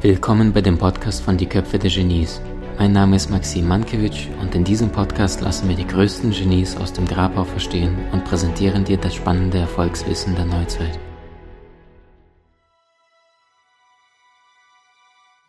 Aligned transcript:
Willkommen 0.00 0.54
bei 0.54 0.62
dem 0.62 0.78
Podcast 0.78 1.22
von 1.22 1.36
Die 1.36 1.44
Köpfe 1.44 1.78
der 1.78 1.90
Genies. 1.90 2.40
Mein 2.78 2.92
Name 2.92 3.16
ist 3.16 3.28
Maxim 3.28 3.68
Mankewitsch 3.68 4.28
und 4.40 4.54
in 4.54 4.64
diesem 4.64 4.90
Podcast 4.90 5.42
lassen 5.42 5.68
wir 5.68 5.76
die 5.76 5.86
größten 5.86 6.30
Genies 6.30 6.78
aus 6.78 6.94
dem 6.94 7.06
Grabau 7.06 7.44
verstehen 7.44 7.94
und 8.12 8.24
präsentieren 8.24 8.84
dir 8.84 8.96
das 8.96 9.14
spannende 9.14 9.58
Erfolgswissen 9.58 10.34
der 10.34 10.46
Neuzeit. 10.46 10.98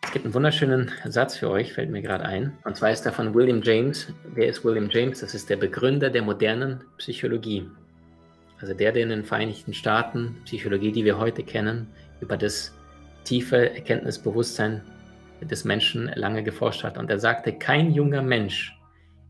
Es 0.02 0.12
gibt 0.12 0.26
einen 0.26 0.34
wunderschönen 0.34 0.92
Satz 1.06 1.38
für 1.38 1.50
euch, 1.50 1.72
fällt 1.72 1.90
mir 1.90 2.02
gerade 2.02 2.26
ein. 2.26 2.58
Und 2.66 2.76
zwar 2.76 2.92
ist 2.92 3.06
er 3.06 3.14
von 3.14 3.34
William 3.34 3.62
James. 3.64 4.12
Wer 4.26 4.50
ist 4.50 4.66
William 4.66 4.90
James? 4.90 5.22
Das 5.22 5.34
ist 5.34 5.50
der 5.50 5.56
Begründer 5.56 6.10
der 6.10 6.24
modernen 6.24 6.84
Psychologie. 6.98 7.72
Also 8.64 8.74
der, 8.74 8.94
der 8.94 9.04
in 9.04 9.10
den 9.10 9.26
Vereinigten 9.26 9.74
Staaten 9.74 10.38
Psychologie, 10.46 10.94
die 10.94 11.04
wir 11.04 11.18
heute 11.18 11.44
kennen, 11.44 11.86
über 12.22 12.38
das 12.38 12.74
tiefe 13.26 13.76
Erkenntnisbewusstsein 13.76 14.80
des 15.42 15.66
Menschen 15.66 16.10
lange 16.16 16.44
geforscht 16.44 16.86
hat. 16.86 16.98
Und 16.98 17.12
er 17.12 17.20
sagte, 17.20 17.52
kein 17.52 17.94
junger 17.94 18.22
Mensch 18.22 18.80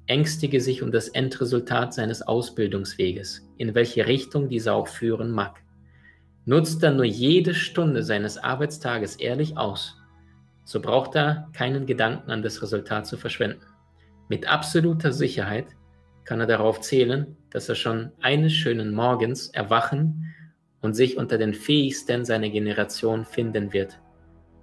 ängstige 0.06 0.62
sich 0.62 0.84
um 0.84 0.92
das 0.92 1.08
Endresultat 1.08 1.96
seines 1.96 2.22
Ausbildungsweges, 2.22 3.50
in 3.58 3.74
welche 3.74 4.06
Richtung 4.06 4.50
dieser 4.50 4.76
auch 4.76 4.88
führen 4.88 5.32
mag. 5.32 5.64
Nutzt 6.46 6.84
er 6.84 6.92
nur 6.92 7.06
jede 7.06 7.56
Stunde 7.56 8.04
seines 8.04 8.38
Arbeitstages 8.38 9.16
ehrlich 9.16 9.58
aus, 9.58 9.98
so 10.64 10.80
braucht 10.80 11.16
er 11.16 11.50
keinen 11.54 11.88
Gedanken 11.88 12.30
an 12.30 12.44
das 12.44 12.62
Resultat 12.62 13.08
zu 13.08 13.18
verschwenden. 13.18 13.66
Mit 14.30 14.48
absoluter 14.48 15.12
Sicherheit 15.12 15.66
kann 16.26 16.40
er 16.40 16.48
darauf 16.48 16.82
zählen, 16.82 17.38
dass 17.50 17.70
er 17.70 17.76
schon 17.76 18.12
eines 18.22 18.54
schönen 18.54 18.94
Morgens 18.94 19.50
erwachen 19.50 20.34
und 20.82 20.94
sich 20.94 21.18
unter 21.18 21.38
den 21.38 21.54
fähigsten 21.54 22.26
seiner 22.26 22.50
Generation 22.50 23.26
finden 23.26 23.74
wird, 23.74 24.00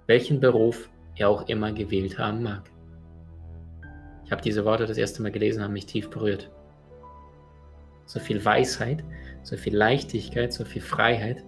welchen 0.07 0.39
Beruf 0.39 0.89
er 1.15 1.29
auch 1.29 1.47
immer 1.47 1.71
gewählt 1.71 2.17
haben 2.17 2.43
mag. 2.43 2.69
Ich 4.25 4.31
habe 4.31 4.41
diese 4.41 4.65
Worte 4.65 4.85
das 4.85 4.97
erste 4.97 5.21
Mal 5.21 5.31
gelesen, 5.31 5.63
haben 5.63 5.73
mich 5.73 5.85
tief 5.85 6.09
berührt. 6.09 6.49
So 8.05 8.19
viel 8.19 8.43
Weisheit, 8.43 9.03
so 9.43 9.57
viel 9.57 9.75
Leichtigkeit, 9.75 10.53
so 10.53 10.63
viel 10.63 10.81
Freiheit, 10.81 11.43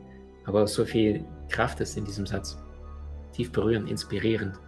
aber 0.46 0.64
auch 0.64 0.68
so 0.68 0.86
viel 0.86 1.24
Kraft 1.50 1.80
ist 1.80 1.98
in 1.98 2.06
diesem 2.06 2.26
Satz. 2.26 2.58
Tief 3.32 3.52
berührend, 3.52 3.90
inspirierend. 3.90 4.60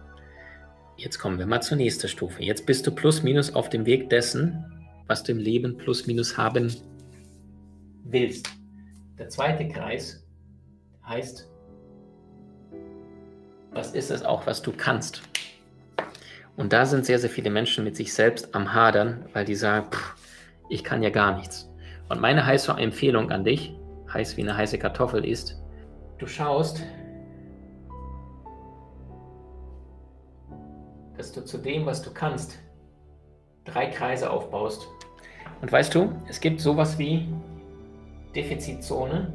Jetzt 0.96 1.18
kommen 1.18 1.38
wir 1.38 1.46
mal 1.46 1.60
zur 1.60 1.76
nächsten 1.76 2.08
Stufe. 2.08 2.42
Jetzt 2.42 2.64
bist 2.64 2.86
du 2.86 2.90
plus 2.90 3.22
minus 3.22 3.54
auf 3.54 3.68
dem 3.68 3.84
Weg 3.84 4.08
dessen, 4.08 4.64
was 5.06 5.22
du 5.22 5.32
im 5.32 5.38
Leben 5.38 5.76
plus 5.76 6.06
minus 6.06 6.36
haben 6.36 6.74
willst. 8.04 8.48
Der 9.18 9.28
zweite 9.28 9.68
Kreis 9.68 10.24
heißt, 11.06 11.48
was 13.72 13.92
ist 13.92 14.10
es 14.10 14.22
auch, 14.22 14.46
was 14.46 14.62
du 14.62 14.72
kannst? 14.72 15.22
Und 16.56 16.72
da 16.72 16.86
sind 16.86 17.04
sehr, 17.04 17.18
sehr 17.18 17.30
viele 17.30 17.50
Menschen 17.50 17.84
mit 17.84 17.96
sich 17.96 18.12
selbst 18.14 18.54
am 18.54 18.72
Hadern, 18.72 19.26
weil 19.32 19.44
die 19.44 19.54
sagen, 19.54 19.90
pff, 19.90 20.14
ich 20.68 20.82
kann 20.82 21.02
ja 21.02 21.10
gar 21.10 21.36
nichts. 21.36 21.70
Und 22.08 22.20
meine 22.20 22.46
heiße 22.46 22.72
Empfehlung 22.72 23.30
an 23.30 23.44
dich, 23.44 23.74
heiß 24.12 24.36
wie 24.36 24.42
eine 24.42 24.56
heiße 24.56 24.78
Kartoffel 24.78 25.24
ist, 25.24 25.60
du 26.18 26.26
schaust, 26.26 26.82
dass 31.16 31.32
du 31.32 31.44
zu 31.44 31.58
dem, 31.58 31.84
was 31.84 32.02
du 32.02 32.12
kannst, 32.12 32.58
drei 33.66 33.86
Kreise 33.86 34.30
aufbaust. 34.30 34.88
Und 35.60 35.70
weißt 35.70 35.94
du, 35.94 36.12
es 36.28 36.40
gibt 36.40 36.60
sowas 36.60 36.98
wie 36.98 37.28
Defizitzone. 38.34 39.32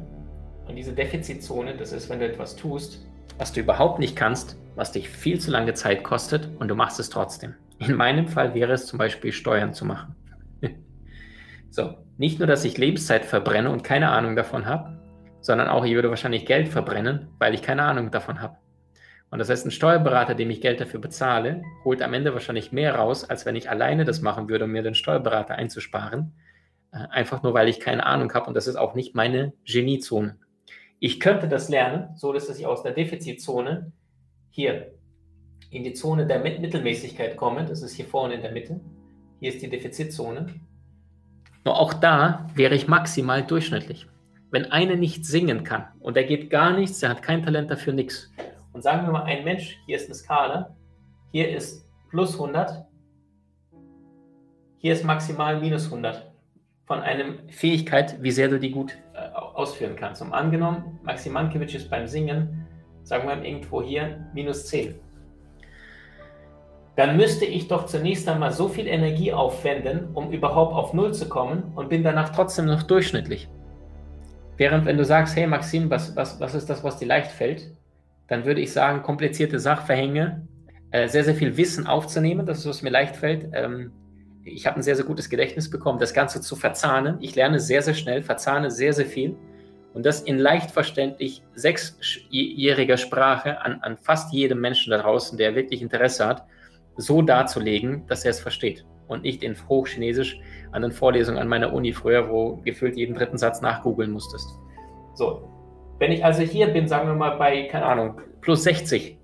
Und 0.66 0.76
diese 0.76 0.92
Defizitzone, 0.92 1.76
das 1.76 1.92
ist, 1.92 2.08
wenn 2.08 2.20
du 2.20 2.26
etwas 2.26 2.56
tust, 2.56 3.04
was 3.38 3.52
du 3.52 3.60
überhaupt 3.60 3.98
nicht 3.98 4.16
kannst, 4.16 4.56
was 4.76 4.92
dich 4.92 5.08
viel 5.08 5.40
zu 5.40 5.50
lange 5.50 5.74
Zeit 5.74 6.04
kostet 6.04 6.48
und 6.58 6.68
du 6.68 6.74
machst 6.74 7.00
es 7.00 7.10
trotzdem. 7.10 7.54
In 7.78 7.96
meinem 7.96 8.28
Fall 8.28 8.54
wäre 8.54 8.72
es 8.72 8.86
zum 8.86 8.98
Beispiel 8.98 9.32
Steuern 9.32 9.74
zu 9.74 9.84
machen. 9.84 10.14
so, 11.70 11.94
nicht 12.16 12.38
nur, 12.38 12.46
dass 12.46 12.64
ich 12.64 12.78
Lebenszeit 12.78 13.24
verbrenne 13.24 13.70
und 13.70 13.82
keine 13.82 14.10
Ahnung 14.10 14.36
davon 14.36 14.66
habe, 14.66 14.98
sondern 15.40 15.68
auch, 15.68 15.84
ich 15.84 15.94
würde 15.94 16.08
wahrscheinlich 16.08 16.46
Geld 16.46 16.68
verbrennen, 16.68 17.28
weil 17.38 17.54
ich 17.54 17.62
keine 17.62 17.82
Ahnung 17.82 18.12
davon 18.12 18.40
habe. 18.40 18.56
Und 19.32 19.38
das 19.38 19.48
heißt, 19.48 19.64
ein 19.64 19.70
Steuerberater, 19.70 20.34
dem 20.34 20.50
ich 20.50 20.60
Geld 20.60 20.78
dafür 20.78 21.00
bezahle, 21.00 21.62
holt 21.86 22.02
am 22.02 22.12
Ende 22.12 22.34
wahrscheinlich 22.34 22.70
mehr 22.70 22.96
raus, 22.96 23.24
als 23.24 23.46
wenn 23.46 23.56
ich 23.56 23.70
alleine 23.70 24.04
das 24.04 24.20
machen 24.20 24.50
würde, 24.50 24.66
um 24.66 24.72
mir 24.72 24.82
den 24.82 24.94
Steuerberater 24.94 25.54
einzusparen. 25.54 26.34
Äh, 26.92 26.98
einfach 27.08 27.42
nur, 27.42 27.54
weil 27.54 27.66
ich 27.68 27.80
keine 27.80 28.04
Ahnung 28.04 28.34
habe 28.34 28.46
und 28.46 28.54
das 28.54 28.66
ist 28.66 28.76
auch 28.76 28.94
nicht 28.94 29.14
meine 29.14 29.54
Geniezone. 29.64 30.36
Ich 31.00 31.18
könnte 31.18 31.48
das 31.48 31.70
lernen, 31.70 32.14
so 32.14 32.34
dass 32.34 32.50
ich 32.50 32.66
aus 32.66 32.82
der 32.82 32.92
Defizitzone 32.92 33.90
hier 34.50 34.92
in 35.70 35.82
die 35.82 35.94
Zone 35.94 36.26
der 36.26 36.40
Mittelmäßigkeit 36.40 37.38
komme. 37.38 37.64
Das 37.64 37.80
ist 37.80 37.94
hier 37.94 38.04
vorne 38.04 38.34
in 38.34 38.42
der 38.42 38.52
Mitte. 38.52 38.80
Hier 39.40 39.48
ist 39.48 39.62
die 39.62 39.70
Defizitzone. 39.70 40.60
Nur 41.64 41.80
auch 41.80 41.94
da 41.94 42.50
wäre 42.54 42.74
ich 42.74 42.86
maximal 42.86 43.42
durchschnittlich. 43.42 44.06
Wenn 44.50 44.70
einer 44.70 44.96
nicht 44.96 45.24
singen 45.24 45.64
kann 45.64 45.86
und 46.00 46.18
er 46.18 46.24
geht 46.24 46.50
gar 46.50 46.76
nichts, 46.76 47.02
er 47.02 47.08
hat 47.08 47.22
kein 47.22 47.42
Talent 47.42 47.70
dafür, 47.70 47.94
nichts. 47.94 48.30
Und 48.72 48.82
sagen 48.82 49.06
wir 49.06 49.12
mal, 49.12 49.24
ein 49.24 49.44
Mensch, 49.44 49.78
hier 49.86 49.96
ist 49.96 50.06
eine 50.06 50.14
Skala, 50.14 50.76
hier 51.30 51.54
ist 51.54 51.86
plus 52.10 52.34
100, 52.34 52.84
hier 54.78 54.92
ist 54.92 55.04
maximal 55.04 55.60
minus 55.60 55.86
100 55.86 56.30
von 56.86 57.00
einer 57.00 57.24
Fähigkeit, 57.48 58.22
wie 58.22 58.30
sehr 58.30 58.48
du 58.48 58.58
die 58.58 58.70
gut 58.70 58.98
äh, 59.14 59.28
ausführen 59.34 59.96
kannst. 59.96 60.22
Und 60.22 60.32
angenommen, 60.32 60.98
Maxim 61.02 61.32
Mankiewicz 61.32 61.74
ist 61.74 61.90
beim 61.90 62.06
Singen, 62.06 62.66
sagen 63.04 63.28
wir 63.28 63.42
irgendwo 63.42 63.82
hier, 63.82 64.26
minus 64.34 64.66
10. 64.66 64.94
Dann 66.96 67.16
müsste 67.16 67.46
ich 67.46 67.68
doch 67.68 67.86
zunächst 67.86 68.28
einmal 68.28 68.52
so 68.52 68.68
viel 68.68 68.86
Energie 68.86 69.32
aufwenden, 69.32 70.08
um 70.14 70.30
überhaupt 70.30 70.74
auf 70.74 70.92
Null 70.92 71.14
zu 71.14 71.28
kommen 71.28 71.72
und 71.74 71.88
bin 71.88 72.02
danach 72.02 72.30
trotzdem 72.30 72.66
noch 72.66 72.82
durchschnittlich. 72.82 73.48
Während 74.58 74.84
wenn 74.84 74.98
du 74.98 75.04
sagst, 75.04 75.34
hey 75.36 75.46
Maxim, 75.46 75.88
was, 75.90 76.14
was, 76.14 76.38
was 76.40 76.54
ist 76.54 76.68
das, 76.68 76.84
was 76.84 76.98
dir 76.98 77.06
leicht 77.06 77.30
fällt, 77.30 77.74
dann 78.32 78.46
würde 78.46 78.62
ich 78.62 78.72
sagen, 78.72 79.02
komplizierte 79.02 79.58
Sachverhänge, 79.58 80.48
äh, 80.90 81.06
sehr, 81.06 81.22
sehr 81.22 81.34
viel 81.34 81.58
Wissen 81.58 81.86
aufzunehmen, 81.86 82.46
das 82.46 82.60
ist, 82.60 82.66
was 82.66 82.82
mir 82.82 82.88
leicht 82.88 83.16
fällt, 83.16 83.50
ähm, 83.52 83.92
ich 84.42 84.66
habe 84.66 84.76
ein 84.76 84.82
sehr, 84.82 84.96
sehr 84.96 85.04
gutes 85.04 85.28
Gedächtnis 85.28 85.68
bekommen, 85.68 85.98
das 85.98 86.14
Ganze 86.14 86.40
zu 86.40 86.56
verzahnen. 86.56 87.18
Ich 87.20 87.34
lerne 87.34 87.60
sehr, 87.60 87.82
sehr 87.82 87.94
schnell, 87.94 88.22
verzahne 88.22 88.70
sehr, 88.70 88.92
sehr 88.94 89.06
viel. 89.06 89.36
Und 89.94 90.06
das 90.06 90.22
in 90.22 90.38
leicht 90.38 90.70
verständlich 90.70 91.42
sechsjähriger 91.54 92.96
Sprache 92.96 93.60
an, 93.60 93.80
an 93.82 93.98
fast 93.98 94.32
jedem 94.32 94.60
Menschen 94.60 94.90
da 94.90 94.98
draußen, 94.98 95.36
der 95.36 95.54
wirklich 95.54 95.82
Interesse 95.82 96.26
hat, 96.26 96.46
so 96.96 97.22
darzulegen, 97.22 98.06
dass 98.08 98.24
er 98.24 98.30
es 98.30 98.40
versteht. 98.40 98.84
Und 99.06 99.22
nicht 99.22 99.42
in 99.42 99.54
Hochchinesisch 99.68 100.40
an 100.72 100.82
den 100.82 100.92
Vorlesungen 100.92 101.38
an 101.38 101.48
meiner 101.48 101.72
Uni 101.72 101.92
früher, 101.92 102.30
wo 102.30 102.56
gefühlt 102.64 102.96
jeden 102.96 103.14
dritten 103.14 103.36
Satz 103.36 103.60
nachgoogeln 103.60 104.10
musstest. 104.10 104.48
So, 105.14 105.51
wenn 106.02 106.10
ich 106.10 106.24
also 106.24 106.42
hier 106.42 106.66
bin, 106.66 106.88
sagen 106.88 107.06
wir 107.06 107.14
mal 107.14 107.36
bei, 107.36 107.62
keine 107.70 107.86
Ahnung, 107.86 108.20
plus 108.40 108.64
60, 108.64 109.16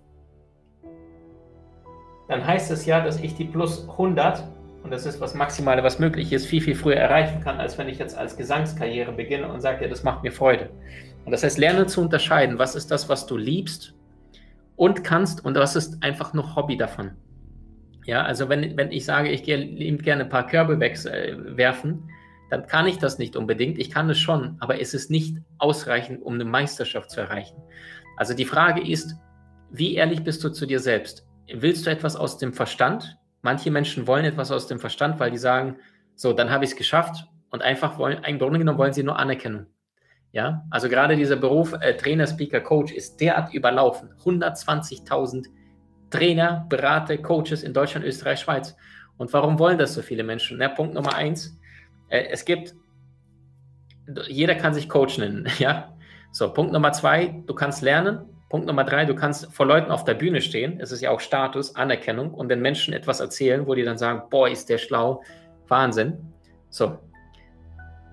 dann 2.29 2.47
heißt 2.47 2.71
es 2.71 2.87
ja, 2.87 3.01
dass 3.01 3.19
ich 3.19 3.35
die 3.35 3.47
plus 3.47 3.89
100 3.89 4.45
und 4.85 4.93
das 4.93 5.05
ist 5.05 5.21
was 5.21 5.35
Maximale, 5.35 5.83
was 5.83 5.99
möglich 5.99 6.33
ist, 6.33 6.47
viel, 6.47 6.61
viel 6.61 6.77
früher 6.77 6.95
erreichen 6.95 7.41
kann, 7.41 7.59
als 7.59 7.79
wenn 7.79 7.89
ich 7.89 7.99
jetzt 7.99 8.17
als 8.17 8.37
Gesangskarriere 8.37 9.11
beginne 9.11 9.51
und 9.53 9.61
sage, 9.61 9.83
ja, 9.83 9.91
das 9.91 10.05
macht 10.05 10.23
mir 10.23 10.31
Freude. 10.31 10.71
Und 11.25 11.33
das 11.33 11.43
heißt, 11.43 11.59
lerne 11.59 11.87
zu 11.87 12.01
unterscheiden, 12.01 12.61
was 12.61 12.77
ist 12.77 12.93
das, 12.93 13.09
was 13.09 13.27
du 13.27 13.37
liebst 13.37 13.95
und 14.77 15.03
kannst 15.03 15.45
und 15.45 15.57
was 15.57 15.75
ist 15.75 16.01
einfach 16.05 16.33
noch 16.33 16.55
Hobby 16.55 16.77
davon. 16.77 17.11
Ja, 18.05 18.23
also 18.23 18.49
wenn, 18.49 18.77
wenn 18.77 18.93
ich 18.93 19.05
sage, 19.05 19.31
ich 19.31 19.43
gehe 19.43 19.67
gerne 19.97 20.23
ein 20.23 20.31
paar 20.31 20.47
Körbe 20.47 20.79
werfen, 20.79 22.09
dann 22.51 22.67
kann 22.67 22.87
ich 22.87 22.99
das 22.99 23.19
nicht 23.19 23.37
unbedingt. 23.37 23.79
Ich 23.79 23.91
kann 23.91 24.09
es 24.11 24.19
schon, 24.19 24.57
aber 24.61 24.81
es 24.81 24.95
ist 24.95 25.11
nicht 25.11 25.37
ausreichend, 25.59 26.23
um 26.23 26.35
eine 26.35 26.45
Meisterschaft 26.45 27.11
zu 27.11 27.21
erreichen. 27.21 27.63
Also 28.17 28.35
die 28.35 28.45
Frage 28.45 28.87
ist, 28.87 29.15
wie 29.71 29.95
ehrlich 29.95 30.25
bist 30.25 30.43
du 30.43 30.49
zu 30.51 30.67
dir 30.67 30.81
selbst? 30.81 31.27
Willst 31.53 31.87
du 31.87 31.91
etwas 31.91 32.17
aus 32.17 32.39
dem 32.39 32.53
Verstand 32.53 33.19
Manche 33.43 33.71
Menschen 33.71 34.07
wollen 34.07 34.25
etwas 34.25 34.51
aus 34.51 34.67
dem 34.67 34.81
Verstand, 34.81 35.21
weil 35.21 35.31
die 35.31 35.39
sagen, 35.39 35.77
so, 36.15 36.33
dann 36.33 36.51
habe 36.51 36.65
ich 36.65 36.73
es 36.73 36.77
geschafft 36.77 37.27
und 37.51 37.63
einfach 37.63 37.99
wollen, 37.99 38.23
im 38.25 38.39
Grunde 38.39 38.59
genommen 38.59 38.79
wollen 38.79 38.93
sie 38.93 39.05
nur 39.05 39.19
Anerkennung. 39.19 39.67
Ja, 40.33 40.67
also 40.71 40.89
gerade 40.89 41.17
dieser 41.17 41.37
Beruf 41.37 41.73
äh, 41.81 41.97
Trainer, 41.97 42.27
Speaker, 42.27 42.61
Coach 42.61 42.93
ist 42.93 43.21
derart 43.21 43.55
überlaufen. 43.55 44.11
120.000 44.23 45.47
Trainer, 46.11 46.67
Berater, 46.69 47.17
Coaches 47.17 47.63
in 47.63 47.73
Deutschland, 47.73 48.05
Österreich, 48.05 48.41
Schweiz. 48.41 48.77
Und 49.17 49.33
warum 49.33 49.59
wollen 49.59 49.79
das 49.79 49.95
so 49.95 50.03
viele 50.03 50.25
Menschen? 50.25 50.59
Na, 50.59 50.69
Punkt 50.69 50.95
Nummer 50.95 51.15
eins, 51.15 51.58
es 52.09 52.45
gibt, 52.45 52.75
jeder 54.29 54.55
kann 54.55 54.75
sich 54.75 54.89
Coach 54.89 55.19
nennen, 55.19 55.47
ja. 55.59 55.95
So, 56.31 56.53
Punkt 56.53 56.73
Nummer 56.73 56.93
zwei, 56.93 57.43
du 57.47 57.55
kannst 57.55 57.83
lernen, 57.83 58.21
Punkt 58.49 58.67
Nummer 58.67 58.85
drei, 58.85 59.05
du 59.05 59.15
kannst 59.15 59.53
vor 59.53 59.67
Leuten 59.67 59.91
auf 59.91 60.05
der 60.05 60.15
Bühne 60.15 60.41
stehen. 60.41 60.81
Es 60.81 60.93
ist 60.93 61.01
ja 61.01 61.11
auch 61.11 61.21
Status, 61.21 61.75
Anerkennung 61.75 62.33
und 62.33 62.49
den 62.49 62.61
Menschen 62.61 62.95
etwas 62.95 63.21
erzählen, 63.21 63.67
wo 63.67 63.75
die 63.75 63.83
dann 63.83 63.99
sagen, 63.99 64.23
boah, 64.31 64.49
ist 64.49 64.69
der 64.69 64.79
schlau, 64.79 65.23
Wahnsinn. 65.69 66.17
So. 66.71 66.99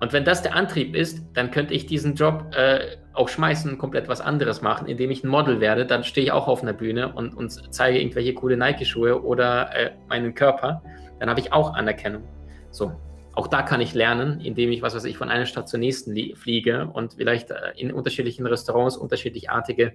Und 0.01 0.11
wenn 0.11 0.25
das 0.25 0.41
der 0.41 0.55
Antrieb 0.55 0.93
ist, 0.93 1.23
dann 1.33 1.51
könnte 1.51 1.73
ich 1.73 1.85
diesen 1.85 2.15
Job 2.15 2.53
äh, 2.53 2.97
auch 3.13 3.29
schmeißen 3.29 3.71
und 3.71 3.77
komplett 3.77 4.09
was 4.09 4.19
anderes 4.19 4.61
machen, 4.61 4.87
indem 4.87 5.09
ich 5.09 5.23
ein 5.23 5.29
Model 5.29 5.61
werde. 5.61 5.85
Dann 5.85 6.03
stehe 6.03 6.25
ich 6.25 6.31
auch 6.33 6.49
auf 6.49 6.61
einer 6.61 6.73
Bühne 6.73 7.13
und, 7.13 7.33
und 7.33 7.73
zeige 7.73 7.99
irgendwelche 7.99 8.33
coole 8.33 8.57
Nike-Schuhe 8.57 9.23
oder 9.23 9.73
äh, 9.73 9.91
meinen 10.09 10.35
Körper. 10.35 10.83
Dann 11.19 11.29
habe 11.29 11.39
ich 11.39 11.53
auch 11.53 11.73
Anerkennung. 11.75 12.23
So, 12.71 12.91
auch 13.35 13.47
da 13.47 13.61
kann 13.61 13.81
ich 13.81 13.93
lernen, 13.93 14.39
indem 14.39 14.71
ich, 14.71 14.81
was 14.81 14.95
weiß 14.95 15.03
ich, 15.05 15.17
von 15.17 15.29
einer 15.29 15.45
Stadt 15.45 15.69
zur 15.69 15.79
nächsten 15.79 16.15
fliege 16.35 16.87
und 16.87 17.13
vielleicht 17.15 17.51
äh, 17.51 17.57
in 17.75 17.91
unterschiedlichen 17.91 18.47
Restaurants 18.47 18.97
unterschiedlichartige 18.97 19.93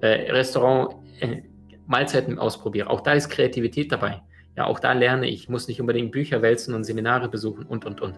äh, 0.00 0.32
Restaurant-Mahlzeiten 0.32 2.36
äh, 2.36 2.40
ausprobiere. 2.40 2.90
Auch 2.90 3.00
da 3.00 3.14
ist 3.14 3.30
Kreativität 3.30 3.90
dabei. 3.90 4.22
Ja, 4.56 4.66
auch 4.66 4.78
da 4.78 4.92
lerne 4.92 5.26
ich. 5.26 5.44
Ich 5.44 5.48
muss 5.48 5.66
nicht 5.66 5.80
unbedingt 5.80 6.12
Bücher 6.12 6.42
wälzen 6.42 6.74
und 6.74 6.84
Seminare 6.84 7.28
besuchen 7.28 7.64
und, 7.66 7.86
und, 7.86 8.00
und. 8.00 8.14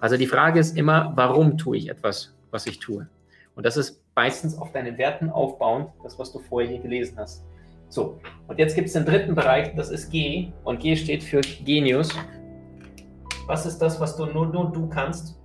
Also 0.00 0.16
die 0.16 0.26
Frage 0.26 0.58
ist 0.58 0.76
immer, 0.76 1.12
warum 1.14 1.56
tue 1.56 1.76
ich 1.76 1.88
etwas, 1.88 2.34
was 2.50 2.66
ich 2.66 2.80
tue? 2.80 3.08
Und 3.54 3.64
das 3.64 3.76
ist 3.76 4.02
meistens 4.14 4.58
auf 4.58 4.72
deinen 4.72 4.98
Werten 4.98 5.30
aufbauend, 5.30 5.90
das, 6.02 6.18
was 6.18 6.32
du 6.32 6.40
vorher 6.40 6.70
hier 6.70 6.80
gelesen 6.80 7.16
hast. 7.18 7.44
So, 7.88 8.18
und 8.46 8.58
jetzt 8.58 8.74
gibt 8.74 8.88
es 8.88 8.94
den 8.94 9.04
dritten 9.04 9.34
Bereich, 9.34 9.74
das 9.74 9.90
ist 9.90 10.10
G. 10.10 10.48
Und 10.64 10.80
G 10.80 10.96
steht 10.96 11.22
für 11.22 11.40
Genius. 11.40 12.10
Was 13.46 13.66
ist 13.66 13.78
das, 13.78 14.00
was 14.00 14.16
du 14.16 14.26
nur, 14.26 14.46
nur 14.46 14.70
du 14.70 14.88
kannst? 14.88 15.38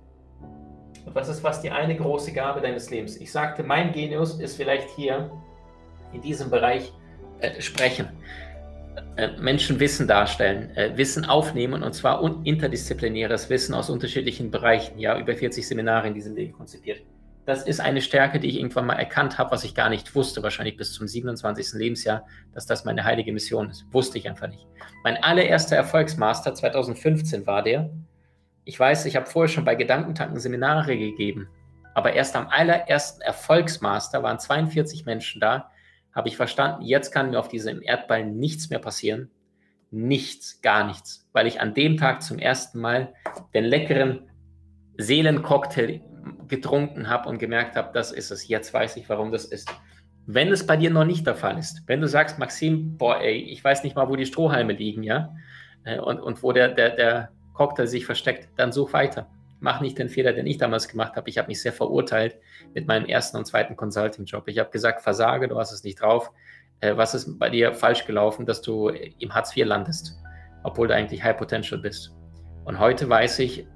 Und 1.04 1.14
was 1.14 1.28
ist 1.28 1.42
was 1.44 1.60
die 1.60 1.70
eine 1.70 1.96
große 1.96 2.32
Gabe 2.32 2.60
deines 2.60 2.90
Lebens? 2.90 3.16
Ich 3.16 3.30
sagte, 3.30 3.62
mein 3.62 3.92
Genius 3.92 4.40
ist 4.40 4.56
vielleicht 4.56 4.90
hier 4.90 5.30
in 6.12 6.20
diesem 6.20 6.50
Bereich 6.50 6.92
äh, 7.40 7.60
sprechen. 7.60 8.08
Äh, 9.16 9.28
Menschen 9.38 9.78
Wissen 9.80 10.08
darstellen, 10.08 10.70
äh, 10.76 10.96
Wissen 10.96 11.24
aufnehmen 11.24 11.82
und 11.82 11.94
zwar 11.94 12.22
interdisziplinäres 12.44 13.48
Wissen 13.50 13.74
aus 13.74 13.90
unterschiedlichen 13.90 14.50
Bereichen. 14.50 14.98
Ja, 14.98 15.18
über 15.18 15.34
40 15.34 15.66
Seminare 15.66 16.08
in 16.08 16.14
diesem 16.14 16.34
Leben 16.34 16.52
konzipiert. 16.52 17.02
Das 17.46 17.62
ist 17.62 17.80
eine 17.80 18.00
Stärke, 18.02 18.40
die 18.40 18.48
ich 18.48 18.56
irgendwann 18.56 18.86
mal 18.86 18.94
erkannt 18.94 19.38
habe, 19.38 19.52
was 19.52 19.62
ich 19.62 19.76
gar 19.76 19.88
nicht 19.88 20.16
wusste, 20.16 20.42
wahrscheinlich 20.42 20.76
bis 20.76 20.92
zum 20.92 21.06
27. 21.06 21.74
Lebensjahr, 21.74 22.26
dass 22.52 22.66
das 22.66 22.84
meine 22.84 23.04
heilige 23.04 23.32
Mission 23.32 23.70
ist. 23.70 23.86
Wusste 23.92 24.18
ich 24.18 24.28
einfach 24.28 24.48
nicht. 24.48 24.66
Mein 25.04 25.22
allererster 25.22 25.76
Erfolgsmaster 25.76 26.54
2015 26.54 27.46
war 27.46 27.62
der. 27.62 27.88
Ich 28.64 28.78
weiß, 28.78 29.06
ich 29.06 29.14
habe 29.14 29.26
vorher 29.26 29.48
schon 29.48 29.64
bei 29.64 29.76
Gedankentanken 29.76 30.40
Seminare 30.40 30.98
gegeben, 30.98 31.48
aber 31.94 32.14
erst 32.14 32.34
am 32.34 32.48
allerersten 32.48 33.22
Erfolgsmaster 33.22 34.24
waren 34.24 34.40
42 34.40 35.06
Menschen 35.06 35.40
da, 35.40 35.70
habe 36.12 36.28
ich 36.28 36.36
verstanden, 36.36 36.82
jetzt 36.82 37.12
kann 37.12 37.30
mir 37.30 37.38
auf 37.38 37.46
diesem 37.46 37.80
Erdball 37.80 38.26
nichts 38.26 38.70
mehr 38.70 38.80
passieren. 38.80 39.30
Nichts, 39.92 40.62
gar 40.62 40.84
nichts, 40.84 41.28
weil 41.32 41.46
ich 41.46 41.60
an 41.60 41.74
dem 41.74 41.96
Tag 41.96 42.22
zum 42.22 42.40
ersten 42.40 42.80
Mal 42.80 43.14
den 43.54 43.64
leckeren 43.64 44.28
Seelencocktail 44.98 46.00
getrunken 46.48 47.08
habe 47.08 47.28
und 47.28 47.38
gemerkt 47.38 47.76
habe, 47.76 47.90
das 47.92 48.12
ist 48.12 48.30
es. 48.30 48.48
Jetzt 48.48 48.72
weiß 48.72 48.96
ich, 48.96 49.08
warum 49.08 49.32
das 49.32 49.44
ist. 49.44 49.68
Wenn 50.26 50.50
es 50.50 50.66
bei 50.66 50.76
dir 50.76 50.90
noch 50.90 51.04
nicht 51.04 51.26
der 51.26 51.36
Fall 51.36 51.58
ist, 51.58 51.82
wenn 51.86 52.00
du 52.00 52.08
sagst, 52.08 52.38
Maxim, 52.38 52.96
boah, 52.96 53.20
ey, 53.20 53.36
ich 53.36 53.62
weiß 53.62 53.84
nicht 53.84 53.94
mal, 53.94 54.08
wo 54.08 54.16
die 54.16 54.26
Strohhalme 54.26 54.72
liegen, 54.72 55.02
ja, 55.02 55.34
äh, 55.84 55.98
und, 55.98 56.20
und 56.20 56.42
wo 56.42 56.52
der, 56.52 56.68
der, 56.68 56.90
der 56.90 57.28
Cocktail 57.54 57.86
sich 57.86 58.04
versteckt, 58.04 58.48
dann 58.56 58.72
such 58.72 58.92
weiter. 58.92 59.28
Mach 59.60 59.80
nicht 59.80 59.98
den 59.98 60.08
Fehler, 60.08 60.32
den 60.32 60.46
ich 60.46 60.58
damals 60.58 60.88
gemacht 60.88 61.16
habe. 61.16 61.30
Ich 61.30 61.38
habe 61.38 61.48
mich 61.48 61.62
sehr 61.62 61.72
verurteilt 61.72 62.36
mit 62.74 62.86
meinem 62.86 63.06
ersten 63.06 63.36
und 63.38 63.46
zweiten 63.46 63.76
Consulting-Job. 63.76 64.48
Ich 64.48 64.58
habe 64.58 64.70
gesagt, 64.70 65.00
versage, 65.00 65.48
du 65.48 65.58
hast 65.58 65.72
es 65.72 65.82
nicht 65.82 66.00
drauf. 66.00 66.30
Äh, 66.80 66.96
was 66.96 67.14
ist 67.14 67.38
bei 67.38 67.48
dir 67.48 67.72
falsch 67.72 68.04
gelaufen, 68.04 68.44
dass 68.46 68.60
du 68.60 68.88
im 68.88 69.34
Hartz 69.34 69.56
IV 69.56 69.66
landest, 69.66 70.18
obwohl 70.64 70.88
du 70.88 70.94
eigentlich 70.94 71.22
High 71.22 71.36
Potential 71.36 71.80
bist? 71.80 72.12
Und 72.64 72.78
heute 72.78 73.08
weiß 73.08 73.38
ich, 73.38 73.66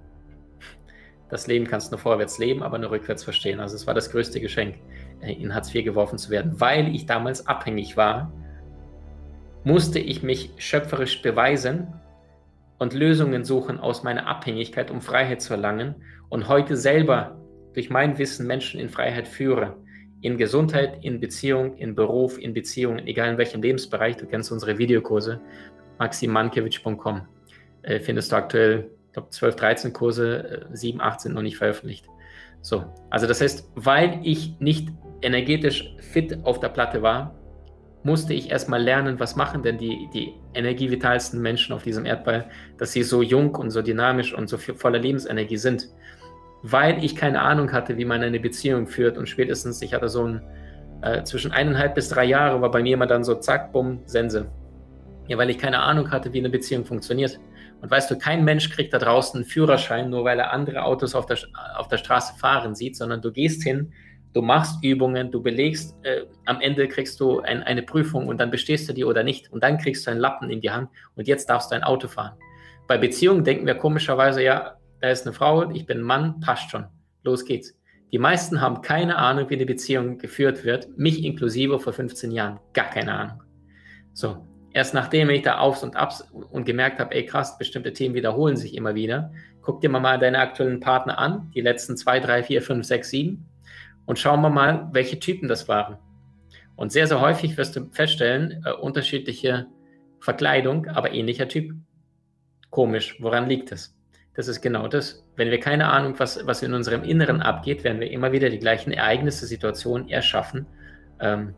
das 1.30 1.46
Leben 1.46 1.66
kannst 1.66 1.88
du 1.88 1.92
nur 1.92 2.00
vorwärts 2.00 2.38
leben, 2.38 2.62
aber 2.62 2.78
nur 2.78 2.90
rückwärts 2.90 3.24
verstehen. 3.24 3.60
Also 3.60 3.76
es 3.76 3.86
war 3.86 3.94
das 3.94 4.10
größte 4.10 4.40
Geschenk, 4.40 4.76
äh, 5.20 5.32
in 5.32 5.54
Hartz 5.54 5.74
IV 5.74 5.84
geworfen 5.84 6.18
zu 6.18 6.30
werden. 6.30 6.60
Weil 6.60 6.94
ich 6.94 7.06
damals 7.06 7.46
abhängig 7.46 7.96
war, 7.96 8.32
musste 9.64 9.98
ich 9.98 10.22
mich 10.22 10.52
schöpferisch 10.56 11.22
beweisen 11.22 11.92
und 12.78 12.94
Lösungen 12.94 13.44
suchen 13.44 13.78
aus 13.78 14.02
meiner 14.02 14.26
Abhängigkeit, 14.26 14.90
um 14.90 15.00
Freiheit 15.00 15.42
zu 15.42 15.54
erlangen. 15.54 15.96
Und 16.28 16.48
heute 16.48 16.76
selber 16.76 17.38
durch 17.74 17.90
mein 17.90 18.18
Wissen 18.18 18.46
Menschen 18.46 18.80
in 18.80 18.88
Freiheit 18.88 19.28
führe. 19.28 19.76
In 20.22 20.36
Gesundheit, 20.36 20.98
in 21.02 21.20
Beziehung, 21.20 21.76
in 21.76 21.94
Beruf, 21.94 22.38
in 22.38 22.52
Beziehungen, 22.52 23.06
egal 23.06 23.30
in 23.30 23.38
welchem 23.38 23.62
Lebensbereich. 23.62 24.16
Du 24.16 24.26
kennst 24.26 24.50
unsere 24.50 24.78
Videokurse, 24.78 25.40
maximankiewicz.com. 25.98 27.22
Äh, 27.82 28.00
findest 28.00 28.32
du 28.32 28.36
aktuell 28.36 28.90
ich 29.10 29.14
glaube, 29.14 29.30
12, 29.30 29.56
13 29.56 29.92
Kurse, 29.92 30.68
7, 30.72 31.00
äh, 31.00 31.02
8 31.02 31.20
sind 31.20 31.34
noch 31.34 31.42
nicht 31.42 31.56
veröffentlicht. 31.56 32.06
So, 32.62 32.84
also 33.10 33.26
das 33.26 33.40
heißt, 33.40 33.68
weil 33.74 34.20
ich 34.22 34.54
nicht 34.60 34.88
energetisch 35.20 35.96
fit 35.98 36.38
auf 36.44 36.60
der 36.60 36.68
Platte 36.68 37.02
war, 37.02 37.34
musste 38.04 38.34
ich 38.34 38.52
erstmal 38.52 38.80
lernen, 38.80 39.18
was 39.18 39.34
machen 39.34 39.64
denn 39.64 39.78
die, 39.78 40.08
die 40.14 40.32
energievitalsten 40.54 41.42
Menschen 41.42 41.74
auf 41.74 41.82
diesem 41.82 42.06
Erdball, 42.06 42.48
dass 42.78 42.92
sie 42.92 43.02
so 43.02 43.20
jung 43.20 43.56
und 43.56 43.70
so 43.70 43.82
dynamisch 43.82 44.32
und 44.32 44.48
so 44.48 44.58
voller 44.58 45.00
Lebensenergie 45.00 45.56
sind. 45.56 45.88
Weil 46.62 47.02
ich 47.02 47.16
keine 47.16 47.40
Ahnung 47.40 47.72
hatte, 47.72 47.96
wie 47.96 48.04
man 48.04 48.22
eine 48.22 48.38
Beziehung 48.38 48.86
führt 48.86 49.18
und 49.18 49.28
spätestens, 49.28 49.82
ich 49.82 49.92
hatte 49.92 50.08
so 50.08 50.24
ein, 50.24 50.42
äh, 51.02 51.24
zwischen 51.24 51.50
eineinhalb 51.50 51.96
bis 51.96 52.10
drei 52.10 52.26
Jahre 52.26 52.62
war 52.62 52.70
bei 52.70 52.80
mir 52.80 52.94
immer 52.94 53.08
dann 53.08 53.24
so 53.24 53.34
zack, 53.34 53.72
bumm, 53.72 54.02
Sense. 54.06 54.46
Ja, 55.26 55.36
weil 55.36 55.50
ich 55.50 55.58
keine 55.58 55.80
Ahnung 55.80 56.12
hatte, 56.12 56.32
wie 56.32 56.38
eine 56.38 56.50
Beziehung 56.50 56.84
funktioniert. 56.84 57.40
Und 57.80 57.90
weißt 57.90 58.10
du, 58.10 58.18
kein 58.18 58.44
Mensch 58.44 58.70
kriegt 58.70 58.92
da 58.92 58.98
draußen 58.98 59.40
einen 59.40 59.48
Führerschein, 59.48 60.10
nur 60.10 60.24
weil 60.24 60.38
er 60.38 60.52
andere 60.52 60.84
Autos 60.84 61.14
auf 61.14 61.26
der, 61.26 61.38
auf 61.76 61.88
der 61.88 61.96
Straße 61.96 62.38
fahren 62.38 62.74
sieht, 62.74 62.96
sondern 62.96 63.22
du 63.22 63.32
gehst 63.32 63.62
hin, 63.62 63.92
du 64.32 64.42
machst 64.42 64.84
Übungen, 64.84 65.30
du 65.30 65.42
belegst, 65.42 65.96
äh, 66.04 66.26
am 66.44 66.60
Ende 66.60 66.88
kriegst 66.88 67.18
du 67.20 67.40
ein, 67.40 67.62
eine 67.62 67.82
Prüfung 67.82 68.28
und 68.28 68.38
dann 68.38 68.50
bestehst 68.50 68.88
du 68.88 68.92
die 68.92 69.04
oder 69.04 69.22
nicht. 69.22 69.50
Und 69.50 69.62
dann 69.62 69.78
kriegst 69.78 70.06
du 70.06 70.10
einen 70.10 70.20
Lappen 70.20 70.50
in 70.50 70.60
die 70.60 70.70
Hand 70.70 70.90
und 71.16 71.26
jetzt 71.26 71.48
darfst 71.48 71.70
du 71.70 71.74
ein 71.74 71.82
Auto 71.82 72.08
fahren. 72.08 72.36
Bei 72.86 72.98
Beziehungen 72.98 73.44
denken 73.44 73.66
wir 73.66 73.74
komischerweise, 73.74 74.42
ja, 74.42 74.76
da 75.00 75.08
ist 75.08 75.26
eine 75.26 75.32
Frau, 75.32 75.70
ich 75.70 75.86
bin 75.86 75.98
ein 75.98 76.04
Mann, 76.04 76.40
passt 76.40 76.70
schon. 76.70 76.86
Los 77.22 77.44
geht's. 77.44 77.74
Die 78.12 78.18
meisten 78.18 78.60
haben 78.60 78.82
keine 78.82 79.16
Ahnung, 79.16 79.48
wie 79.48 79.54
eine 79.54 79.66
Beziehung 79.66 80.18
geführt 80.18 80.64
wird, 80.64 80.88
mich 80.98 81.24
inklusive 81.24 81.78
vor 81.78 81.92
15 81.92 82.32
Jahren. 82.32 82.58
Gar 82.72 82.90
keine 82.90 83.14
Ahnung. 83.14 83.42
So, 84.12 84.44
erst 84.72 84.94
nachdem 84.94 85.30
ich 85.30 85.42
da 85.42 85.58
aufs 85.58 85.82
und 85.82 85.96
abs 85.96 86.22
und 86.32 86.64
gemerkt 86.64 86.98
habe, 86.98 87.14
ey 87.14 87.26
krass, 87.26 87.58
bestimmte 87.58 87.92
Themen 87.92 88.14
wiederholen 88.14 88.56
sich 88.56 88.74
immer 88.74 88.94
wieder, 88.94 89.32
guck 89.62 89.80
dir 89.80 89.88
mal 89.88 90.18
deine 90.18 90.38
aktuellen 90.38 90.80
Partner 90.80 91.18
an, 91.18 91.50
die 91.54 91.60
letzten 91.60 91.96
zwei, 91.96 92.20
drei, 92.20 92.42
vier, 92.42 92.62
fünf, 92.62 92.86
sechs, 92.86 93.10
sieben, 93.10 93.46
und 94.06 94.18
schauen 94.18 94.40
wir 94.40 94.50
mal, 94.50 94.88
welche 94.92 95.18
Typen 95.20 95.48
das 95.48 95.68
waren. 95.68 95.96
Und 96.76 96.92
sehr, 96.92 97.06
sehr 97.06 97.20
häufig 97.20 97.56
wirst 97.56 97.76
du 97.76 97.90
feststellen, 97.90 98.62
äh, 98.64 98.72
unterschiedliche 98.72 99.66
Verkleidung, 100.18 100.86
aber 100.86 101.12
ähnlicher 101.12 101.46
Typ. 101.46 101.74
Komisch, 102.70 103.16
woran 103.20 103.48
liegt 103.48 103.70
das? 103.70 103.94
Das 104.34 104.48
ist 104.48 104.62
genau 104.62 104.88
das. 104.88 105.24
Wenn 105.36 105.50
wir 105.50 105.60
keine 105.60 105.88
Ahnung, 105.88 106.14
was, 106.18 106.46
was 106.46 106.62
in 106.62 106.72
unserem 106.72 107.04
Inneren 107.04 107.42
abgeht, 107.42 107.84
werden 107.84 108.00
wir 108.00 108.10
immer 108.10 108.32
wieder 108.32 108.48
die 108.48 108.58
gleichen 108.58 108.92
Ereignisse, 108.92 109.46
Situationen 109.46 110.08
erschaffen, 110.08 110.66
ähm, 111.20 111.54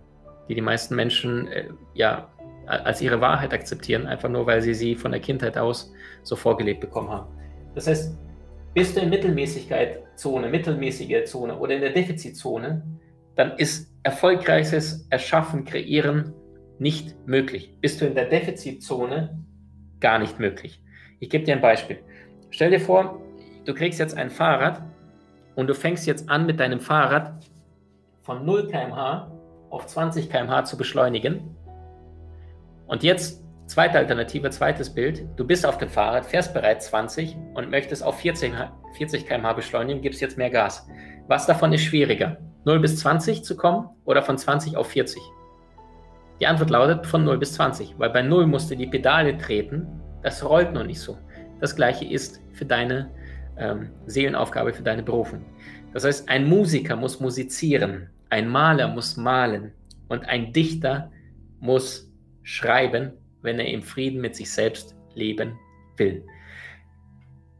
die 0.48 0.54
die 0.54 0.60
meisten 0.60 0.96
Menschen 0.96 1.46
äh, 1.48 1.68
ja 1.94 2.31
als 2.66 3.00
ihre 3.00 3.20
Wahrheit 3.20 3.52
akzeptieren, 3.52 4.06
einfach 4.06 4.28
nur 4.28 4.46
weil 4.46 4.62
sie 4.62 4.74
sie 4.74 4.94
von 4.94 5.12
der 5.12 5.20
Kindheit 5.20 5.58
aus 5.58 5.92
so 6.22 6.36
vorgelebt 6.36 6.80
bekommen 6.80 7.10
haben. 7.10 7.26
Das 7.74 7.86
heißt, 7.86 8.16
bist 8.74 8.96
du 8.96 9.00
in 9.00 9.10
Mittelmäßigkeit-Zone, 9.10 10.48
mittelmäßige 10.48 11.24
Zone 11.24 11.58
oder 11.58 11.74
in 11.74 11.80
der 11.80 11.92
Defizitzone, 11.92 12.82
dann 13.34 13.56
ist 13.56 13.92
erfolgreiches 14.02 15.06
Erschaffen, 15.10 15.64
Kreieren 15.64 16.32
nicht 16.78 17.16
möglich. 17.26 17.76
Bist 17.80 18.00
du 18.00 18.06
in 18.06 18.14
der 18.14 18.26
Defizitzone, 18.26 19.38
gar 20.00 20.18
nicht 20.18 20.38
möglich. 20.38 20.82
Ich 21.20 21.30
gebe 21.30 21.44
dir 21.44 21.54
ein 21.54 21.60
Beispiel. 21.60 21.98
Stell 22.50 22.70
dir 22.70 22.80
vor, 22.80 23.20
du 23.64 23.74
kriegst 23.74 23.98
jetzt 23.98 24.16
ein 24.16 24.30
Fahrrad 24.30 24.82
und 25.54 25.68
du 25.68 25.74
fängst 25.74 26.06
jetzt 26.06 26.28
an 26.28 26.46
mit 26.46 26.58
deinem 26.58 26.80
Fahrrad 26.80 27.44
von 28.22 28.44
0 28.44 28.68
km/h 28.68 29.30
auf 29.70 29.86
20 29.86 30.30
km/h 30.30 30.64
zu 30.64 30.76
beschleunigen 30.76 31.56
und 32.92 33.02
jetzt, 33.02 33.42
zweite 33.64 33.96
Alternative, 33.96 34.50
zweites 34.50 34.90
Bild. 34.90 35.24
Du 35.36 35.46
bist 35.46 35.64
auf 35.64 35.78
dem 35.78 35.88
Fahrrad, 35.88 36.26
fährst 36.26 36.52
bereits 36.52 36.88
20 36.88 37.38
und 37.54 37.70
möchtest 37.70 38.04
auf 38.04 38.20
40, 38.20 38.52
40 38.98 39.26
km/h 39.26 39.54
beschleunigen, 39.54 40.02
gibst 40.02 40.20
jetzt 40.20 40.36
mehr 40.36 40.50
Gas. 40.50 40.86
Was 41.26 41.46
davon 41.46 41.72
ist 41.72 41.84
schwieriger? 41.84 42.36
0 42.66 42.80
bis 42.80 42.98
20 42.98 43.44
zu 43.44 43.56
kommen 43.56 43.88
oder 44.04 44.22
von 44.22 44.36
20 44.36 44.76
auf 44.76 44.88
40? 44.88 45.22
Die 46.38 46.46
Antwort 46.46 46.68
lautet 46.68 47.06
von 47.06 47.24
0 47.24 47.38
bis 47.38 47.54
20, 47.54 47.94
weil 47.98 48.10
bei 48.10 48.20
0 48.20 48.46
musst 48.46 48.70
du 48.70 48.76
die 48.76 48.86
Pedale 48.86 49.38
treten, 49.38 49.86
das 50.22 50.46
rollt 50.46 50.74
noch 50.74 50.84
nicht 50.84 51.00
so. 51.00 51.16
Das 51.62 51.74
gleiche 51.74 52.04
ist 52.04 52.42
für 52.52 52.66
deine 52.66 53.10
ähm, 53.56 53.88
Seelenaufgabe, 54.04 54.74
für 54.74 54.82
deine 54.82 55.02
Berufung. 55.02 55.46
Das 55.94 56.04
heißt, 56.04 56.28
ein 56.28 56.46
Musiker 56.46 56.96
muss 56.96 57.20
musizieren, 57.20 58.10
ein 58.28 58.50
Maler 58.50 58.88
muss 58.88 59.16
malen 59.16 59.72
und 60.08 60.26
ein 60.26 60.52
Dichter 60.52 61.10
muss 61.58 62.11
schreiben, 62.42 63.12
wenn 63.42 63.58
er 63.58 63.68
im 63.68 63.82
Frieden 63.82 64.20
mit 64.20 64.36
sich 64.36 64.50
selbst 64.50 64.96
leben 65.14 65.58
will. 65.96 66.24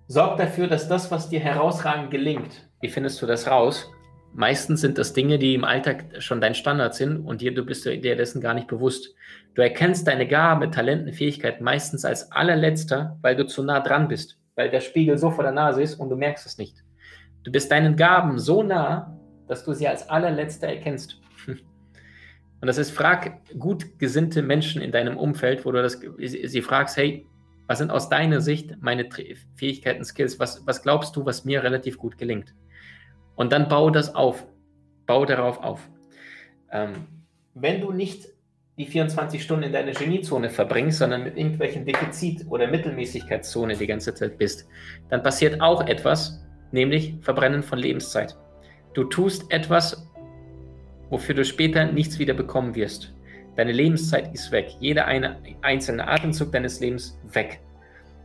Sorg 0.09 0.37
dafür, 0.39 0.67
dass 0.67 0.89
das, 0.89 1.11
was 1.11 1.29
dir 1.29 1.41
herausragend 1.41 2.11
gelingt, 2.11 2.69
wie 2.81 2.89
findest 2.89 3.23
du 3.23 3.27
das 3.27 3.47
raus? 3.49 3.91
Meistens 4.35 4.81
sind 4.81 4.97
das 4.97 5.13
Dinge, 5.13 5.39
die 5.39 5.55
im 5.55 5.65
Alltag 5.65 6.23
schon 6.23 6.41
dein 6.41 6.55
Standard 6.55 6.95
sind 6.95 7.21
und 7.21 7.43
dir, 7.43 7.55
du 7.55 7.65
bist 7.65 7.85
dir 7.85 8.17
dessen 8.17 8.41
gar 8.41 8.55
nicht 8.55 8.67
bewusst. 8.67 9.15
Du 9.55 9.63
erkennst 9.63 10.09
deine 10.09 10.27
Gabe, 10.27 10.71
Talenten, 10.71 11.13
Fähigkeiten 11.13 11.63
meistens 11.63 12.05
als 12.05 12.33
allerletzter, 12.33 13.19
weil 13.21 13.37
du 13.37 13.47
zu 13.47 13.63
nah 13.63 13.81
dran 13.81 14.09
bist, 14.09 14.39
weil 14.55 14.71
der 14.71 14.81
Spiegel 14.81 15.19
so 15.19 15.31
vor 15.31 15.45
der 15.45 15.53
Nase 15.53 15.83
ist 15.83 15.97
und 15.97 16.09
du 16.09 16.17
merkst 16.17 16.47
es 16.47 16.57
nicht. 16.57 16.83
Du 17.45 17.53
bist 17.53 17.71
deinen 17.71 17.97
Gaben 17.97 18.39
so 18.39 18.63
nah, 18.63 19.19
dass 19.49 19.65
du 19.65 19.75
sie 19.75 19.87
als 19.87 20.09
allerletzter 20.09 20.69
erkennst. 20.69 21.21
Und 22.63 22.69
das 22.69 22.79
ist, 22.79 22.93
frag 22.93 23.41
gut 23.59 23.99
gesinnte 23.99 24.41
Menschen 24.41 24.81
in 24.81 24.93
deinem 24.93 25.17
Umfeld, 25.17 25.65
wo 25.67 25.73
du 25.73 25.83
das, 25.83 26.01
sie 26.19 26.63
fragst, 26.63 26.97
hey, 26.97 27.27
was 27.67 27.79
sind 27.79 27.91
aus 27.91 28.09
deiner 28.09 28.41
Sicht 28.41 28.77
meine 28.81 29.09
Fähigkeiten, 29.57 30.05
Skills? 30.05 30.39
Was, 30.39 30.65
was 30.65 30.81
glaubst 30.81 31.17
du, 31.17 31.27
was 31.27 31.45
mir 31.45 31.65
relativ 31.65 31.99
gut 31.99 32.17
gelingt? 32.19 32.55
Und 33.35 33.53
dann 33.53 33.69
bau 33.69 33.91
das 33.91 34.15
auf. 34.15 34.47
Bau 35.07 35.25
darauf 35.25 35.61
auf. 35.61 35.91
Ähm, 36.71 37.09
wenn 37.55 37.81
du 37.81 37.91
nicht 37.91 38.29
die 38.79 38.87
24 38.87 39.43
Stunden 39.43 39.65
in 39.65 39.73
deiner 39.73 39.91
Geniezone 39.91 40.49
verbringst, 40.49 40.99
sondern 40.99 41.25
mit 41.25 41.37
irgendwelchen 41.37 41.85
Defizit- 41.85 42.47
oder 42.49 42.69
Mittelmäßigkeitszone 42.69 43.75
die 43.75 43.89
ganze 43.89 44.15
Zeit 44.15 44.39
bist, 44.39 44.69
dann 45.11 45.25
passiert 45.25 45.61
auch 45.61 45.89
etwas, 45.89 46.45
nämlich 46.71 47.17
Verbrennen 47.23 47.65
von 47.65 47.81
Lebenszeit. 47.81 48.37
Du 48.95 49.03
tust 49.03 49.51
etwas, 49.51 50.12
wofür 51.13 51.35
du 51.35 51.45
später 51.45 51.85
nichts 51.85 52.19
wieder 52.19 52.33
bekommen 52.33 52.75
wirst. 52.75 53.13
Deine 53.55 53.73
Lebenszeit 53.73 54.33
ist 54.33 54.51
weg. 54.51 54.71
Jeder 54.81 55.05
eine, 55.05 55.37
einzelne 55.61 56.09
Atemzug 56.09 56.53
deines 56.53 56.81
Lebens 56.81 57.21
weg. 57.35 57.61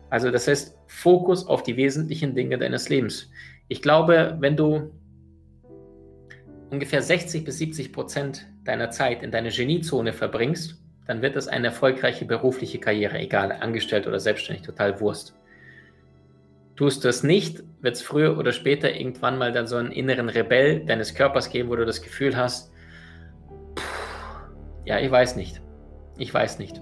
Also 0.10 0.32
das 0.32 0.48
heißt, 0.48 0.77
Fokus 0.88 1.46
auf 1.48 1.63
die 1.63 1.75
wesentlichen 1.75 2.34
Dinge 2.34 2.58
deines 2.58 2.88
Lebens. 2.88 3.29
Ich 3.67 3.82
glaube, 3.82 4.38
wenn 4.39 4.56
du 4.56 4.94
ungefähr 6.70 7.01
60 7.01 7.44
bis 7.44 7.58
70 7.58 7.91
Prozent 7.91 8.48
deiner 8.63 8.89
Zeit 8.89 9.22
in 9.22 9.32
deine 9.32 9.50
Geniezone 9.50 10.13
verbringst, 10.13 10.82
dann 11.08 11.22
wird 11.22 11.36
das 11.36 11.50
eine 11.50 11.67
erfolgreiche 11.67 12.24
berufliche 12.24 12.79
Karriere, 12.79 13.20
egal, 13.20 13.51
angestellt 13.51 14.08
oder 14.08 14.22
selbstständig, 14.22 14.65
total 14.65 15.01
Wurst. 15.01 15.36
Tust 16.77 17.03
du 17.03 17.10
es 17.10 17.22
nicht, 17.22 17.63
wird 17.82 17.96
es 17.96 18.01
früher 18.01 18.38
oder 18.38 18.53
später 18.53 18.96
irgendwann 18.96 19.38
mal 19.38 19.51
dann 19.51 19.67
so 19.67 19.75
einen 19.75 19.91
inneren 19.91 20.29
Rebell 20.29 20.86
deines 20.86 21.15
Körpers 21.15 21.50
geben, 21.50 21.67
wo 21.67 21.75
du 21.75 21.86
das 21.86 22.01
Gefühl 22.01 22.38
hast, 22.38 22.72
ja, 24.88 25.00
ich 25.00 25.12
weiß 25.12 25.36
nicht. 25.36 25.62
Ich 26.17 26.34
weiß 26.34 26.60
nicht. 26.60 26.82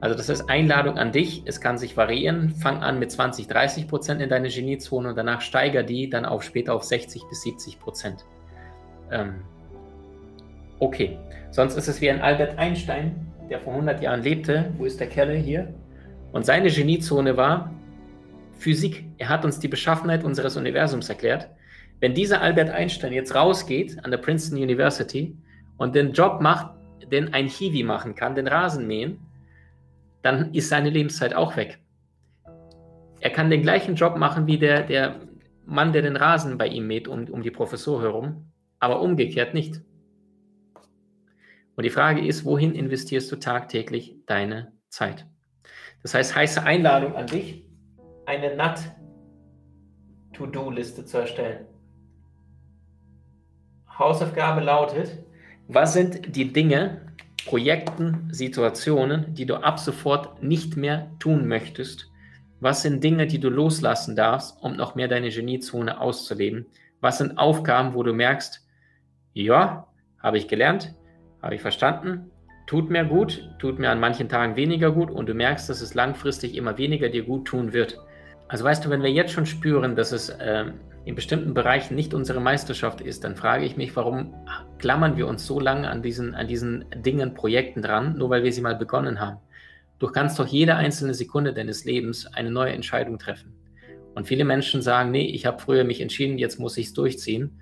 Also 0.00 0.14
das 0.14 0.28
ist 0.28 0.50
Einladung 0.50 0.98
an 0.98 1.10
dich. 1.10 1.42
Es 1.46 1.60
kann 1.60 1.78
sich 1.78 1.96
variieren. 1.96 2.50
Fang 2.50 2.82
an 2.82 2.98
mit 2.98 3.10
20, 3.10 3.48
30 3.48 3.88
Prozent 3.88 4.20
in 4.20 4.28
deine 4.28 4.48
Geniezone 4.48 5.08
und 5.08 5.16
danach 5.16 5.40
steiger 5.40 5.82
die 5.82 6.10
dann 6.10 6.26
auf 6.26 6.42
später 6.42 6.74
auf 6.74 6.84
60 6.84 7.22
bis 7.30 7.42
70 7.42 7.80
Prozent. 7.80 8.26
Ähm, 9.10 9.36
okay. 10.80 11.18
Sonst 11.50 11.76
ist 11.76 11.88
es 11.88 12.00
wie 12.02 12.10
ein 12.10 12.20
Albert 12.20 12.58
Einstein, 12.58 13.32
der 13.48 13.60
vor 13.60 13.72
100 13.72 14.02
Jahren 14.02 14.22
lebte. 14.22 14.70
Wo 14.76 14.84
ist 14.84 15.00
der 15.00 15.08
Kerl 15.08 15.34
hier? 15.36 15.72
Und 16.32 16.44
seine 16.44 16.70
Geniezone 16.70 17.38
war 17.38 17.72
Physik. 18.58 19.06
Er 19.16 19.30
hat 19.30 19.46
uns 19.46 19.58
die 19.58 19.68
Beschaffenheit 19.68 20.24
unseres 20.24 20.58
Universums 20.58 21.08
erklärt. 21.08 21.48
Wenn 22.00 22.12
dieser 22.12 22.42
Albert 22.42 22.68
Einstein 22.68 23.14
jetzt 23.14 23.34
rausgeht 23.34 24.04
an 24.04 24.10
der 24.10 24.18
Princeton 24.18 24.58
University 24.58 25.36
und 25.78 25.94
den 25.94 26.12
Job 26.12 26.42
macht, 26.42 26.74
den 27.10 27.34
ein 27.34 27.48
Hiwi 27.48 27.82
machen 27.82 28.14
kann, 28.14 28.34
den 28.34 28.48
Rasen 28.48 28.86
mähen, 28.86 29.18
dann 30.22 30.54
ist 30.54 30.68
seine 30.68 30.90
Lebenszeit 30.90 31.34
auch 31.34 31.56
weg. 31.56 31.78
Er 33.20 33.30
kann 33.30 33.50
den 33.50 33.62
gleichen 33.62 33.94
Job 33.94 34.16
machen 34.16 34.46
wie 34.46 34.58
der, 34.58 34.82
der 34.82 35.20
Mann, 35.66 35.92
der 35.92 36.02
den 36.02 36.16
Rasen 36.16 36.58
bei 36.58 36.66
ihm 36.66 36.86
mäht, 36.86 37.08
um, 37.08 37.28
um 37.28 37.42
die 37.42 37.50
Professur 37.50 38.02
herum, 38.02 38.50
aber 38.78 39.00
umgekehrt 39.00 39.54
nicht. 39.54 39.80
Und 41.76 41.84
die 41.84 41.90
Frage 41.90 42.26
ist, 42.26 42.44
wohin 42.44 42.74
investierst 42.74 43.32
du 43.32 43.36
tagtäglich 43.36 44.16
deine 44.26 44.72
Zeit? 44.88 45.26
Das 46.02 46.14
heißt, 46.14 46.34
heiße 46.34 46.62
Einladung 46.62 47.14
an 47.14 47.26
dich, 47.26 47.66
eine 48.26 48.56
NAT-To-Do-Liste 48.56 51.04
zu 51.04 51.18
erstellen. 51.18 51.66
Hausaufgabe 53.98 54.62
lautet, 54.62 55.18
was 55.72 55.92
sind 55.92 56.34
die 56.34 56.52
Dinge, 56.52 57.00
Projekten, 57.46 58.28
Situationen, 58.32 59.34
die 59.34 59.46
du 59.46 59.54
ab 59.56 59.78
sofort 59.78 60.42
nicht 60.42 60.76
mehr 60.76 61.10
tun 61.18 61.46
möchtest? 61.46 62.10
Was 62.58 62.82
sind 62.82 63.02
Dinge, 63.02 63.26
die 63.26 63.38
du 63.38 63.48
loslassen 63.48 64.16
darfst, 64.16 64.60
um 64.62 64.76
noch 64.76 64.94
mehr 64.94 65.08
deine 65.08 65.30
Geniezone 65.30 66.00
auszuleben? 66.00 66.66
Was 67.00 67.18
sind 67.18 67.38
Aufgaben, 67.38 67.94
wo 67.94 68.02
du 68.02 68.12
merkst, 68.12 68.66
ja, 69.32 69.86
habe 70.18 70.38
ich 70.38 70.48
gelernt, 70.48 70.94
habe 71.40 71.54
ich 71.54 71.62
verstanden, 71.62 72.30
tut 72.66 72.90
mir 72.90 73.04
gut, 73.04 73.48
tut 73.58 73.78
mir 73.78 73.90
an 73.90 74.00
manchen 74.00 74.28
Tagen 74.28 74.56
weniger 74.56 74.90
gut 74.90 75.10
und 75.10 75.28
du 75.28 75.34
merkst, 75.34 75.70
dass 75.70 75.80
es 75.80 75.94
langfristig 75.94 76.56
immer 76.56 76.76
weniger 76.78 77.08
dir 77.08 77.22
gut 77.22 77.46
tun 77.46 77.72
wird. 77.72 77.96
Also 78.50 78.64
weißt 78.64 78.84
du, 78.84 78.90
wenn 78.90 79.04
wir 79.04 79.12
jetzt 79.12 79.30
schon 79.30 79.46
spüren, 79.46 79.94
dass 79.94 80.10
es 80.10 80.28
äh, 80.28 80.64
in 81.04 81.14
bestimmten 81.14 81.54
Bereichen 81.54 81.94
nicht 81.94 82.14
unsere 82.14 82.40
Meisterschaft 82.40 83.00
ist, 83.00 83.22
dann 83.22 83.36
frage 83.36 83.64
ich 83.64 83.76
mich, 83.76 83.94
warum 83.94 84.34
klammern 84.78 85.16
wir 85.16 85.28
uns 85.28 85.46
so 85.46 85.60
lange 85.60 85.88
an 85.88 86.02
diesen, 86.02 86.34
an 86.34 86.48
diesen 86.48 86.84
Dingen, 86.96 87.34
Projekten 87.34 87.80
dran, 87.80 88.18
nur 88.18 88.28
weil 88.28 88.42
wir 88.42 88.52
sie 88.52 88.60
mal 88.60 88.74
begonnen 88.74 89.20
haben. 89.20 89.38
Du 90.00 90.08
kannst 90.08 90.36
doch 90.40 90.48
jede 90.48 90.74
einzelne 90.74 91.14
Sekunde 91.14 91.54
deines 91.54 91.84
Lebens 91.84 92.26
eine 92.26 92.50
neue 92.50 92.72
Entscheidung 92.72 93.20
treffen. 93.20 93.54
Und 94.16 94.26
viele 94.26 94.44
Menschen 94.44 94.82
sagen, 94.82 95.12
nee, 95.12 95.26
ich 95.26 95.46
habe 95.46 95.62
früher 95.62 95.84
mich 95.84 96.00
entschieden, 96.00 96.36
jetzt 96.36 96.58
muss 96.58 96.76
ich 96.76 96.86
es 96.86 96.92
durchziehen. 96.92 97.60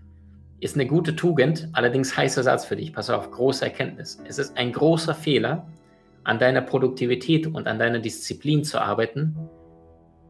Ist 0.58 0.74
eine 0.74 0.86
gute 0.86 1.14
Tugend, 1.14 1.68
allerdings 1.74 2.16
heißer 2.16 2.42
Satz 2.42 2.64
für 2.64 2.76
dich. 2.76 2.94
Pass 2.94 3.10
auf, 3.10 3.30
große 3.30 3.62
Erkenntnis. 3.62 4.22
Es 4.26 4.38
ist 4.38 4.56
ein 4.56 4.72
großer 4.72 5.14
Fehler, 5.14 5.66
an 6.24 6.38
deiner 6.38 6.62
Produktivität 6.62 7.46
und 7.46 7.68
an 7.68 7.78
deiner 7.78 7.98
Disziplin 7.98 8.64
zu 8.64 8.80
arbeiten, 8.80 9.36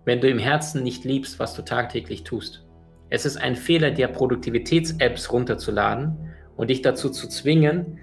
wenn 0.08 0.22
du 0.22 0.28
im 0.28 0.38
Herzen 0.38 0.82
nicht 0.82 1.04
liebst, 1.04 1.38
was 1.38 1.54
du 1.54 1.62
tagtäglich 1.62 2.24
tust. 2.24 2.64
Es 3.10 3.26
ist 3.26 3.36
ein 3.36 3.56
Fehler, 3.56 3.90
dir 3.90 4.08
Produktivitäts-Apps 4.08 5.30
runterzuladen 5.30 6.32
und 6.56 6.70
dich 6.70 6.80
dazu 6.80 7.10
zu 7.10 7.28
zwingen, 7.28 7.98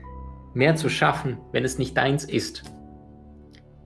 mehr 0.53 0.75
zu 0.75 0.87
schaffen, 0.87 1.39
wenn 1.51 1.65
es 1.65 1.79
nicht 1.79 1.97
deins 1.97 2.23
ist. 2.23 2.61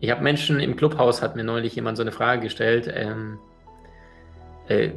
Ich 0.01 0.11
habe 0.11 0.21
Menschen 0.21 0.59
im 0.59 0.75
Clubhaus, 0.75 1.21
hat 1.21 1.37
mir 1.37 1.45
neulich 1.45 1.75
jemand 1.75 1.95
so 1.95 2.03
eine 2.03 2.11
Frage 2.11 2.41
gestellt, 2.41 2.91
ähm, 2.93 3.39
äh, 4.67 4.89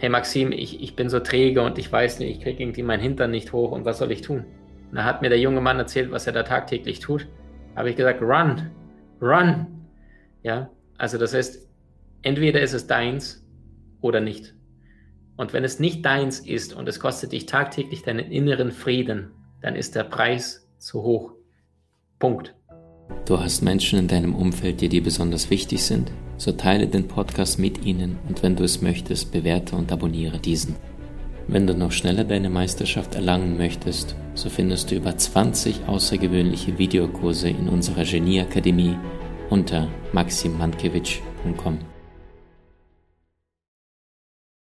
hey 0.00 0.08
Maxim, 0.08 0.50
ich, 0.50 0.82
ich 0.82 0.96
bin 0.96 1.08
so 1.08 1.20
träge 1.20 1.62
und 1.62 1.78
ich 1.78 1.92
weiß 1.92 2.18
nicht, 2.18 2.38
ich 2.38 2.42
kriege 2.42 2.60
irgendwie 2.60 2.82
meinen 2.82 3.02
Hintern 3.02 3.30
nicht 3.30 3.52
hoch 3.52 3.70
und 3.70 3.84
was 3.84 3.98
soll 3.98 4.10
ich 4.10 4.22
tun? 4.22 4.44
Und 4.90 4.96
da 4.96 5.04
hat 5.04 5.22
mir 5.22 5.28
der 5.28 5.38
junge 5.38 5.60
Mann 5.60 5.78
erzählt, 5.78 6.10
was 6.10 6.26
er 6.26 6.32
da 6.32 6.42
tagtäglich 6.42 6.98
tut. 6.98 7.28
Habe 7.76 7.90
ich 7.90 7.94
gesagt, 7.94 8.20
run, 8.20 8.70
run. 9.22 9.66
Ja, 10.42 10.70
also 10.96 11.18
das 11.18 11.34
heißt, 11.34 11.67
entweder 12.28 12.60
ist 12.60 12.74
es 12.74 12.86
deins 12.86 13.42
oder 14.00 14.20
nicht. 14.20 14.54
Und 15.36 15.52
wenn 15.52 15.64
es 15.64 15.80
nicht 15.80 16.04
deins 16.04 16.40
ist 16.40 16.74
und 16.74 16.88
es 16.88 17.00
kostet 17.00 17.32
dich 17.32 17.46
tagtäglich 17.46 18.02
deinen 18.02 18.30
inneren 18.30 18.70
Frieden, 18.70 19.30
dann 19.62 19.74
ist 19.74 19.94
der 19.94 20.04
Preis 20.04 20.68
zu 20.78 21.02
hoch. 21.02 21.32
Punkt. 22.18 22.54
Du 23.26 23.40
hast 23.40 23.62
Menschen 23.62 23.98
in 23.98 24.08
deinem 24.08 24.34
Umfeld, 24.34 24.80
die 24.80 24.88
dir 24.88 25.02
besonders 25.02 25.48
wichtig 25.48 25.82
sind? 25.82 26.12
So 26.36 26.52
teile 26.52 26.86
den 26.86 27.08
Podcast 27.08 27.58
mit 27.58 27.84
ihnen 27.84 28.18
und 28.28 28.42
wenn 28.42 28.56
du 28.56 28.64
es 28.64 28.82
möchtest, 28.82 29.32
bewerte 29.32 29.74
und 29.74 29.90
abonniere 29.90 30.38
diesen. 30.38 30.76
Wenn 31.46 31.66
du 31.66 31.74
noch 31.74 31.92
schneller 31.92 32.24
deine 32.24 32.50
Meisterschaft 32.50 33.14
erlangen 33.14 33.56
möchtest, 33.56 34.16
so 34.34 34.50
findest 34.50 34.90
du 34.90 34.96
über 34.96 35.16
20 35.16 35.88
außergewöhnliche 35.88 36.76
Videokurse 36.76 37.48
in 37.48 37.68
unserer 37.68 38.04
Genieakademie 38.04 38.96
unter 39.48 39.88
maximmankiewicz.com. 40.12 41.78